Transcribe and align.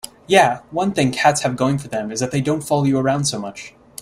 Yeah, 0.25 0.61
one 0.71 0.93
thing 0.93 1.11
cats 1.11 1.41
have 1.43 1.55
going 1.55 1.77
for 1.77 1.87
them 1.87 2.09
is 2.11 2.21
that 2.21 2.31
they 2.31 2.41
don't 2.41 2.63
follow 2.63 2.85
you 2.85 2.97
around 2.97 3.25
so 3.25 3.37
much. 3.37 3.75